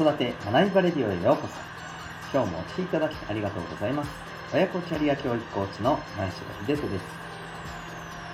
[0.00, 1.52] 子育て学びバレディオへようこそ。
[2.32, 4.10] 今日もお聴きいただきありがとうございます。
[4.50, 6.40] 親子キャリア教育コーチの前城
[6.74, 7.04] 秀人です。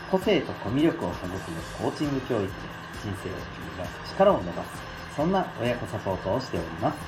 [0.09, 1.35] 個性とコミュ力を育む
[1.77, 2.51] コーチング教育で
[3.03, 4.69] 人生を切り出す力を伸ばす。
[5.17, 6.99] そんな親子サポートをしております。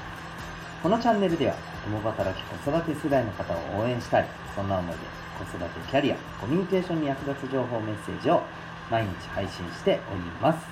[0.82, 1.54] このチャンネルでは
[1.84, 4.26] 共働き子育て世代の方を応援したい。
[4.56, 4.98] そんな思いで
[5.38, 8.42] 子育てキャリアコミュニケーションに役立つ情報メッセージを
[8.90, 10.66] 毎日配信しております。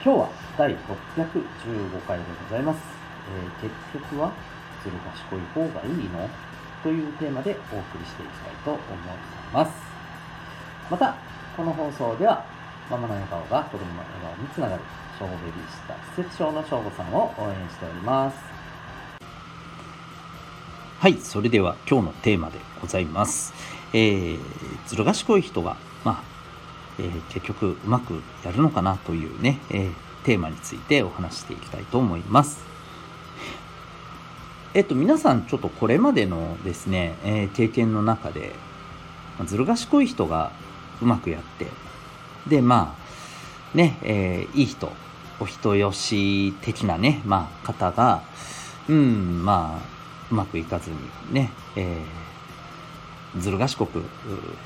[0.00, 2.80] 今日は第615回でございます、
[3.60, 3.74] えー、結
[4.10, 4.32] 局は
[4.84, 6.28] ずる賢い方がいいの？
[6.84, 8.80] というテーマでお送りしていきたいと思い
[9.52, 9.72] ます。
[10.88, 11.16] また
[11.56, 12.44] この放送では
[12.88, 14.82] ママの笑顔が子供の笑顔につながる
[15.18, 18.38] 小ベビーシッター施設長の省吾さんを応援しております。
[21.00, 23.52] はいそれでは今日のテーマでございます。
[23.92, 24.38] えー、
[24.86, 26.37] ずる賢い人がまあ
[26.98, 29.92] えー、結局うまくやるのかなというね、えー、
[30.24, 32.60] テーマについてお話していきたいと思います。
[34.74, 38.52] えっと、皆さんちょっとこれまでのですね、えー、経験の中で、
[39.46, 40.52] ずる賢い人が
[41.00, 41.66] うまくやって、
[42.48, 42.96] で、ま
[43.74, 44.92] あ、ね、えー、いい人、
[45.40, 48.22] お人よし的なね、まあ、方が、
[48.88, 49.86] うん、まあ、
[50.30, 50.96] うまくいかずに
[51.32, 52.27] ね、えー
[53.36, 54.02] ずる賢くう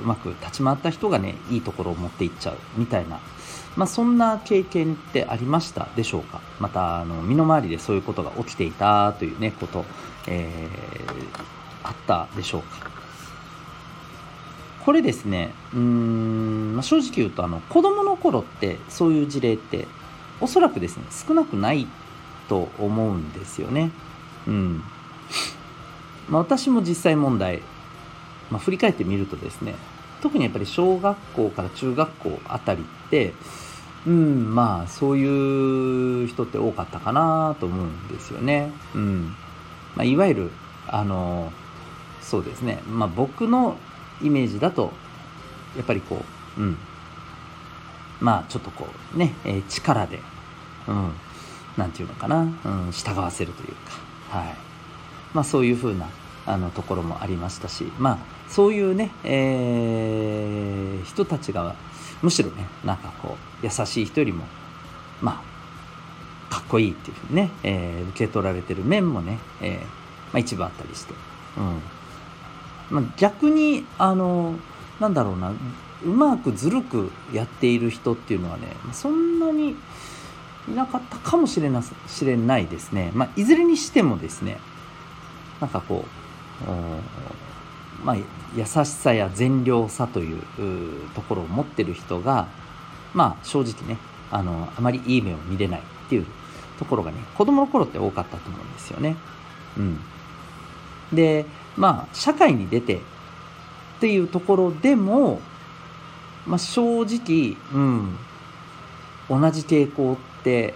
[0.03, 3.19] まく立ち回った人がねいいところを持っていっちゃうみたいな、
[3.77, 6.41] まあ、そんな経験ってありましたでしょうか？
[6.61, 9.85] またあの身の回りでそういうことが起きていたというねこと、
[10.29, 12.91] えー、あったでしょうか？
[14.85, 19.89] これですねうん、まあ、正直言うとあの子供の頃ってそういう事例って
[20.41, 21.87] おそらくですね少なくない
[22.49, 23.91] と思うんですよね。
[24.47, 24.85] うん。
[26.29, 27.63] まあ、私も実際問題
[28.53, 29.75] まあ、振り返ってみるとですね
[30.21, 33.33] 特にやっぱり小学校から中学校あたりって
[34.07, 38.73] うんまあそういう人って多かったかなと思うんですよね。
[38.95, 39.37] うん。
[39.95, 40.51] まあ、いわゆる
[40.89, 41.53] あの
[42.21, 42.81] そうですね。
[42.89, 43.77] まあ僕の
[44.21, 44.93] イメージだと
[45.77, 46.25] やっぱりこ
[46.59, 46.77] ううん。
[48.21, 50.19] まあちょっとこうね、えー、力で
[50.89, 51.13] うん。
[51.77, 53.69] なんていうのかな、うん、従わせるという
[54.31, 54.37] か。
[54.39, 54.57] はい。
[55.33, 56.09] まあそういうふうな
[56.47, 61.75] あのところもありましたしまあそういうね、えー、人たちが
[62.23, 64.45] むしろねなんかこう優しい人よりも
[65.21, 65.43] ま
[66.51, 69.87] あかっこいいっていうふうにね、えー、受け取られてる面もね、えーま
[70.35, 71.15] あ、一部あったりして、
[71.57, 71.81] うん。
[72.91, 74.57] まあ、逆にあの
[75.01, 75.53] なんだろうな
[76.05, 79.77] うまくずるくやっている人っていうのはねそんなに
[80.69, 84.59] いなかったかもしれなしれないですね、まあ、いずれにしてもですね
[85.61, 86.22] なんかこう
[88.05, 88.17] まあ、
[88.57, 90.43] 優しさや善良さという
[91.15, 92.49] ところを持ってる人が、
[93.15, 93.99] まあ、正直ね
[94.31, 96.27] あのあまりいい目を見れないっていう
[96.79, 99.17] ところがね子供の頃って多かったと思うんですよね。
[99.77, 100.01] うん、
[101.13, 101.47] で
[101.77, 103.01] まあ社会に出てっ
[104.01, 105.41] ていうところでも、
[106.47, 108.17] まあ、正直、うん、
[109.29, 110.75] 同じ傾向って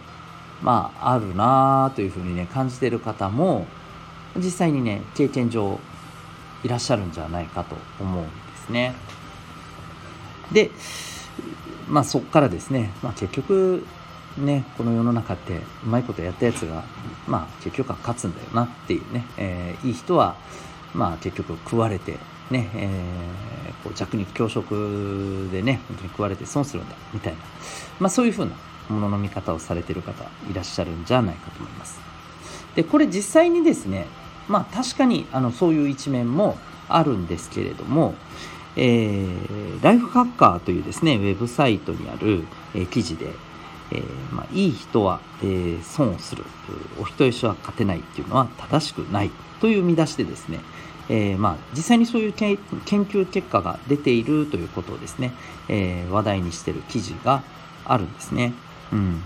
[0.63, 3.67] まああるなというふうにね感じてる方も
[4.37, 5.79] 実際にね経験上
[6.65, 8.31] いらっしゃるんじゃないかと思うんで
[8.67, 8.95] すね。
[10.53, 10.71] で、
[11.89, 13.85] まあそこからですね、まあ、結局
[14.39, 16.85] ね、この世の中ってうまいことやったやつが、
[17.27, 20.37] まあ結局は勝つんだよなっていうね、えー、いい人は、
[20.95, 22.19] まあ結局食われて、
[22.51, 27.39] ね、えー、こう弱肉強食でね、本当に食われて損するんだ、みたいな、
[27.99, 28.53] まあそういうふうな
[28.89, 31.99] ものの見方をされてる方いらっしゃるんじゃないかと思います。
[32.75, 34.07] で、これ実際にですね、
[34.49, 36.59] まあ確かにあのそういう一面も
[36.89, 38.15] あるんですけれども、
[38.77, 43.27] えー、ライフハッカーというですね、ウェブサイトにある、えー、記事で、
[43.91, 46.45] えー、まあ、いい人は、えー、損をする、
[47.01, 49.31] お人よしは勝てないっていうのは正しくない
[49.61, 50.61] という見出しでですね、
[51.09, 55.33] えー、まあ、実際にそういう研究結果が出ているということをですね、
[55.69, 57.43] えー、話題にしている記事が
[57.85, 58.53] あるんですね。
[58.93, 59.23] うん。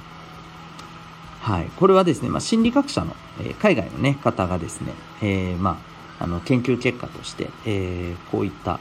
[1.41, 1.71] はい。
[1.79, 4.93] これはですね、まあ、心理学者の、えー、海外のね、方がですね、
[5.23, 5.81] えー、ま
[6.19, 8.79] あ、あの、研究結果として、えー、こういった、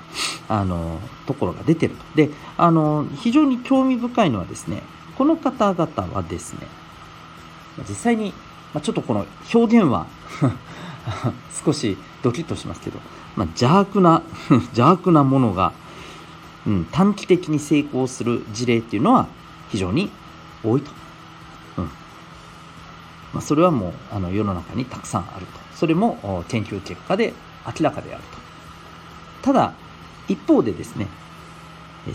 [0.49, 2.03] あの、ところが出てると。
[2.15, 4.83] で、あの、非常に興味深いのはですね、
[5.17, 6.67] この方々はですね、
[7.87, 8.33] 実際に、
[8.73, 10.05] まあ、ちょっとこの表現は
[11.65, 12.99] 少しドキッとしますけど、
[13.37, 14.21] まあ、邪悪な
[14.51, 15.71] 邪悪なものが、
[16.67, 19.27] うん、短期的に成功する事例っていうのは
[19.69, 20.09] 非常に
[20.61, 20.91] 多いと。
[23.33, 25.59] まあ、それはもうあの世の中にたくさんあると。
[25.75, 27.33] それも研究結果で
[27.65, 28.37] 明らかであると。
[29.41, 29.73] ただ
[30.27, 31.07] 一方でですね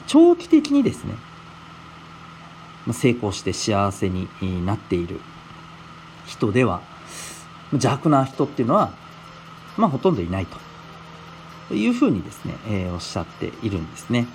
[0.07, 1.15] 長期的にですね
[2.93, 4.29] 成功して幸せに
[4.67, 5.21] なっている
[6.27, 6.83] 人では
[7.73, 8.93] 邪悪な人っていうのは
[9.77, 10.59] まあほとんどいないと。
[11.73, 14.27] いうふうにですね、えー、おっしゃっているんですね。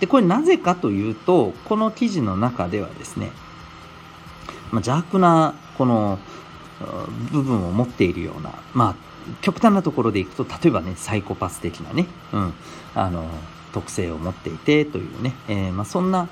[0.00, 3.30] でこれなぜかというとこの記事の中ではですね、
[4.70, 6.18] まあ、邪悪なこの
[7.32, 8.94] 部分を持っているようなまあ
[9.40, 12.54] 極端なところでいくと例えばねサイコパス的なね、うん、
[12.94, 13.28] あの
[13.72, 16.28] 特性を持っていてというね、えー、まあ、そんな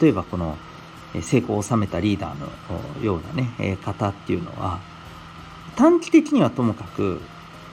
[0.00, 0.56] 例えばこの
[1.20, 4.78] 成功を収めたリーダーのようなね、方っていうのは
[5.76, 7.20] 短期的にはともかく、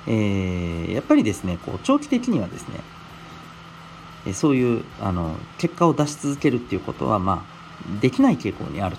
[0.08, 8.98] えー、やっぱりですねこう長期的にはですねそういうあの結果を出し続けるっていうことはまあできない傾向にある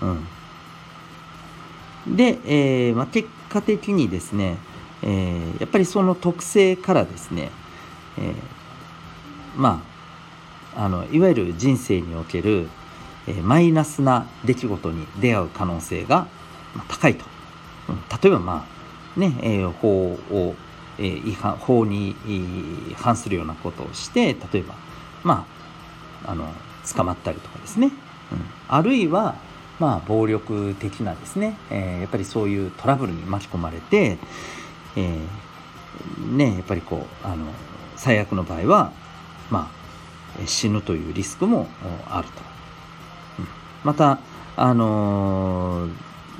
[0.00, 0.06] と。
[0.06, 0.26] うん、
[2.06, 4.58] で、えーまあ、結果的にですね、
[5.02, 7.50] えー、やっぱりその特性からですね、
[8.18, 8.34] えー、
[9.56, 9.82] ま
[10.76, 12.68] ああのいわゆる人生における、
[13.28, 16.26] えー、マイナスな出来事に出会う可能性が
[16.88, 17.24] 高いと。
[17.88, 18.66] うん、例えばま
[19.16, 20.54] あね、えー、法を、
[20.98, 22.16] えー、違反法に
[22.96, 24.74] 反するようなことをして例えば
[25.22, 25.46] ま
[26.24, 26.50] ああの
[26.94, 27.88] 捕まったりとかですね、
[28.32, 29.36] うん、あるいは
[29.80, 34.18] まあ、暴力的なですね、えー、やっぱりそういうトラブルに巻き込まれて、
[34.96, 37.46] えー、ね、やっぱりこうあの
[37.96, 38.92] 最悪の場合は、
[39.50, 39.70] ま
[40.40, 41.66] あ、死ぬというリスクも
[42.08, 42.34] あると。
[42.40, 44.18] うんまた、
[44.56, 45.92] あのー、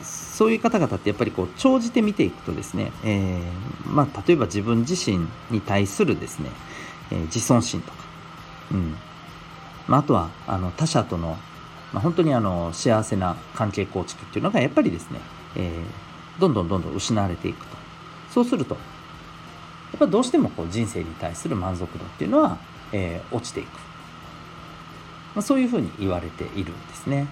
[0.03, 6.49] そういう方々ってやっぱりこう長じて見ていくとですね、えー、まあ、例えば自分自身に対するですね、
[7.13, 7.97] えー、自尊心とか、
[8.73, 8.97] うん
[9.87, 11.37] まあ、あとはあの他者との
[11.95, 15.21] まあ、本当にあの幸せな関係構築っていうのがやっぱりですね、
[15.55, 17.77] えー、どんどんどんどん失われていくと。
[18.33, 18.81] そうするとや
[19.97, 22.59] っぱどうしてもこう人生に対する満足度っていうのは、
[22.91, 23.79] えー、落ちていく、ま
[25.37, 27.29] あ、そういうふうに言われているんですね。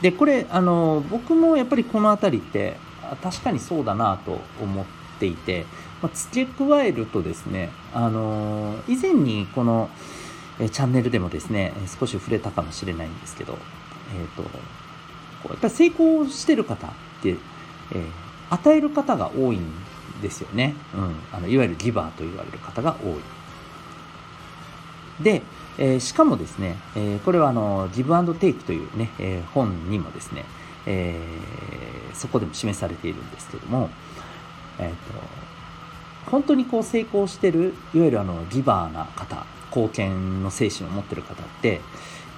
[0.00, 2.76] でこれあの僕もやっぱりこの辺りって
[3.20, 4.84] 確かにそうだなと思っ
[5.18, 5.66] ていて、
[6.00, 9.90] まあ、付け加えるとですねあの以前にこの
[10.60, 13.58] えチャンネルでもですね少し触れたかもしれないんですけど、
[14.16, 16.90] えーと、とやっぱり成功してる方っ
[17.22, 18.06] て、えー、
[18.50, 19.62] 与える方が多いん
[20.22, 23.14] ですよね、うん、あのいわゆるギバーと言われる方が多い。
[25.22, 25.42] で、
[25.78, 30.44] えー、しかもですね、えー、これはあのギブアンドテイクというね、えー、本にもですね、
[30.86, 33.90] えー、そこでも示されているんですけども、
[34.78, 34.96] えーと、
[36.30, 41.80] 本当にこう成功してるいわゆるあのギバーな方貢献の精神を持ってる方って、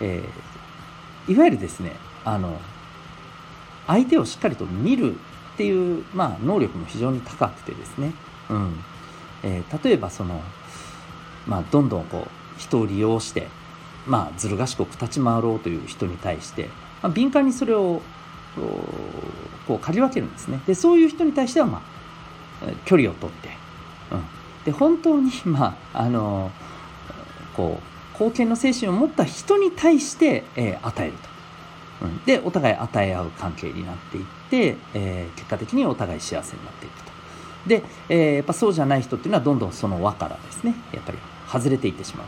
[0.00, 1.92] えー、いわゆるですね
[2.24, 2.58] あの
[3.86, 8.12] 相手をしっかりと見るっていう、まあ、能力も非常に高くてですね、
[8.50, 8.74] うん。
[9.42, 10.42] えー、例えばその、
[11.46, 13.48] まあ、どんどんこう人を利用して、
[14.06, 16.64] まあ、ずる賢く立ち回ろうという人に対して、
[17.02, 18.02] まあ、敏感にそれを
[19.66, 20.60] こう借り分けるんですね。
[20.66, 23.50] でそういう人に対しては、まあ、距離をとって、
[24.10, 24.24] うん、
[24.64, 26.50] で本当に、まああの
[27.56, 31.12] こう貢献の精神を持った人に対して、えー、与える
[32.00, 37.06] と、うん、でお互い与え合う関係になっていって、えー、結果的にお互い幸せになっていくと。
[37.66, 41.18] で、えー、やっぱそうじゃない人っていうのはどんどんその輪からですねやっぱり
[41.48, 42.26] 外れていってしまう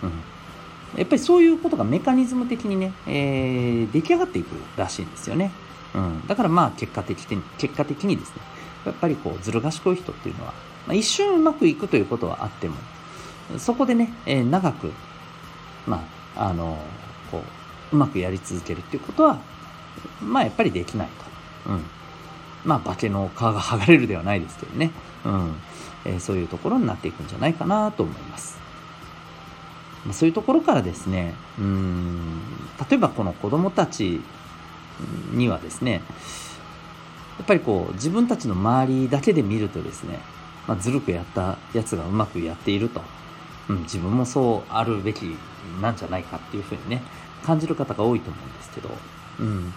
[0.00, 0.10] と、う
[0.96, 5.52] ん、やっぱりそういうことがメカニズム的にね、えー、出来上がっていくらしいんですよね、
[5.94, 8.42] うん、だからまあ結果的に結果的にですね
[8.86, 10.52] やっぱりこうずる賢い人っていうのは、
[10.86, 12.74] まあ、一瞬うまくいくということはあっても
[13.58, 14.92] そこでね、えー、長く、
[15.86, 16.04] ま
[16.36, 16.78] あ、あの、
[17.30, 17.42] こ
[17.92, 19.38] う、うまくやり続けるっていうことは、
[20.20, 21.08] まあ、やっぱりできない
[21.64, 21.70] と。
[21.70, 21.84] うん。
[22.64, 24.90] まあ、化けの皮が剥がれるではないですけどね。
[25.24, 25.54] うん。
[26.04, 28.58] えー、そういうところになっていくんじゃないかなと思います。
[30.04, 32.40] まあ、そういうところからですね、うん、
[32.90, 34.20] 例えばこの子供たち
[35.32, 36.02] にはですね、
[37.38, 40.20] やっぱりこう、自分たちの周りだけで見るとですね、
[40.66, 43.02] まあ、ずるくやったやつがうまくやっていると。
[43.68, 45.36] うん、自分もそうあるべき
[45.80, 47.02] なんじゃないかっていうふうにね
[47.42, 48.90] 感じる方が多いと思うんですけど、
[49.40, 49.72] うん、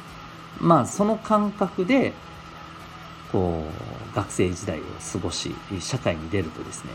[0.60, 2.13] まあその感覚で
[3.32, 3.63] こ
[4.13, 6.91] う学生時代を過ごし社会に出るとですね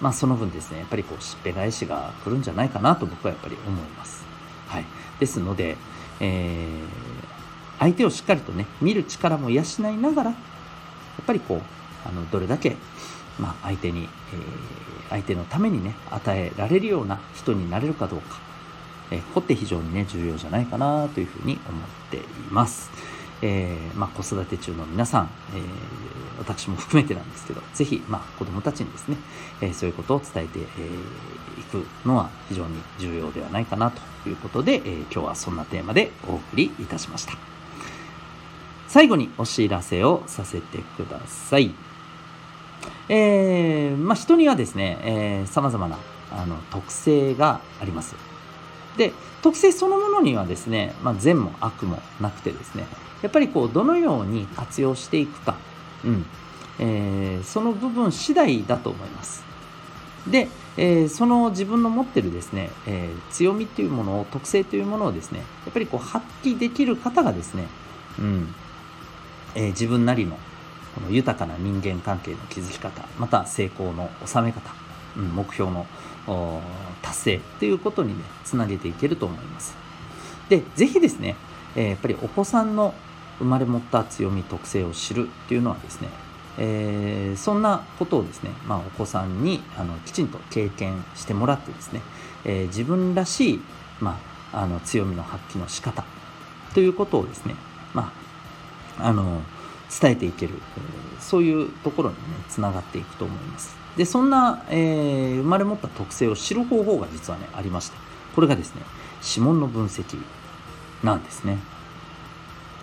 [0.00, 4.24] まあその分ですねやっぱりこうしっぺ返しが来るんじゃないかなと僕はやっぱり思います。
[4.68, 4.84] はい、
[5.18, 5.76] ですので、
[6.20, 10.36] えー、相手をしっかりとね見る力も養いながらや
[11.22, 12.76] っぱりこうあのどれだけ
[13.38, 14.08] まあ、相手に、えー、
[15.10, 18.40] 相手のためにね、与えられるような人になれるかどうか、
[19.10, 22.90] えー、ここって非常にね、重要じゃないかなというふうに思っています。
[23.40, 25.62] えー、まあ、子育て中の皆さん、えー、
[26.38, 29.16] 私も含めてなんですけど、ぜひ、まあ、子供たちにですね、
[29.60, 37.34] えー、そういうことを伝えてい、えー、くのは非常に重要ではないかなということで、えー、今日はそんなテーマでお送りいたしました。
[38.88, 41.87] 最後にお知らせをさせてください。
[43.08, 45.98] えー、まあ、人にはですね、えー、様々な
[46.30, 48.14] あの特性があります。
[48.96, 52.86] で、特性そのものにはですね、まあ、善も悪もなくてですね、
[53.22, 55.56] やっぱりこう、どのように活用していくか、
[56.04, 56.26] うん、
[56.78, 59.44] えー、その部分次第だと思います。
[60.26, 67.66] で、えー、その自分の持ってるですね、えー、強みというものを、特性というものをですね、やっぱりこう発揮できる方がですね、
[68.18, 68.54] うん、
[69.54, 70.38] えー、自分なりの
[70.98, 74.72] この豊かな人間関係の築き方、また成功の収め方、
[75.16, 75.86] うん、目標の
[77.02, 79.76] 達成ということにね、つなげていけると思います。
[80.48, 81.36] で、ぜひですね、
[81.76, 82.94] えー、やっぱりお子さんの
[83.38, 86.08] 生まれ持った強み、特性を知るっていうのはですね、
[86.58, 92.00] えー、そんなことをですね、まあ、お子さんにあのきちんと経験してもらってですね、
[92.44, 93.60] えー、自分らしい、
[94.00, 94.18] ま
[94.52, 96.04] あ、あの強みの発揮の仕方
[96.74, 97.54] ということをですね、
[97.94, 98.12] ま
[98.98, 99.40] あ、あの
[100.00, 100.54] 伝えていける、
[101.20, 103.76] そういうところにね、つながっていくと思います。
[103.96, 107.96] で、そんな、えー、生まれ持った特性を知る方法が実はね、ありまして、
[108.34, 108.82] これがですね、
[109.26, 110.16] 指紋の分析
[111.02, 111.58] なんですね。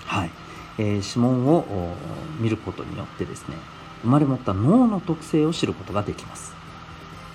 [0.06, 0.32] はい。
[0.78, 1.96] えー、指紋を
[2.40, 3.56] 見ることによってですね、
[4.02, 6.54] 生まれ持った脳の特性を知ることができます。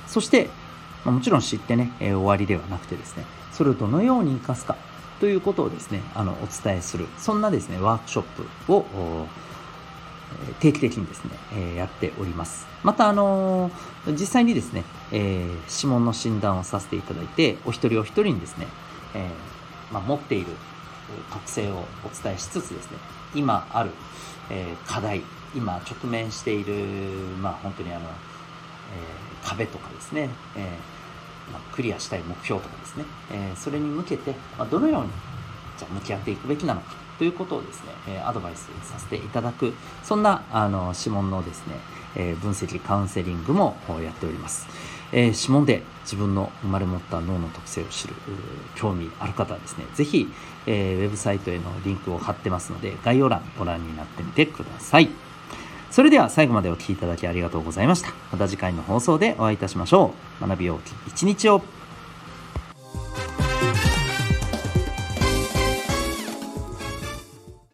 [0.07, 0.51] そして、
[1.05, 4.77] ま、もちろん知ってね、えー、終わりではなくてですね、それをどのように活かすか
[5.21, 8.25] ということをですね、あの、お伝えする、そんなですね、ワークショッ
[8.67, 9.27] プを
[10.61, 12.67] 定期的にですね、えやっております。
[12.83, 13.71] また、あの
[14.07, 18.67] 実際にですね、え指紋の診断をさせていただいて、お一人お一人にですね、
[19.15, 19.29] え
[19.93, 20.47] まあ、持っている
[21.33, 22.99] 特性をお伝えしつつですね、
[23.35, 23.91] 今ある、
[24.51, 25.23] え課題、
[25.55, 26.75] 今直面している、
[27.43, 28.09] まあ、本当にあの、え
[29.45, 30.77] 壁とかですね、え
[31.53, 35.09] まあ、クリアしたい目標とかですね、えそれに向けて、まあ、どのように
[35.79, 41.75] じゃ向き合っていくべきなのかということをですね、えアドバイスさせていただく、そんな、あの、指紋のですね、
[42.17, 44.67] え分析カウンセリングもやっております。
[45.13, 48.15] えー、指紋で自分の生まれ持った脳の特性を知る
[48.75, 50.33] 興味ある方はですね、ぜひ、
[50.67, 55.11] えー、ウェブサイトへのリンクを貼ってますので、概要欄ご覧になってみてください。
[55.91, 58.15] それでは最後までお聴きいただきありがとうございました。
[58.33, 60.49] また次回の放送でお会いいたしましょう。
[60.49, 61.80] 学びよう一日を。